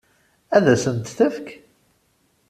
Ad 0.55 0.65
sen-tent-tefk? 0.83 1.47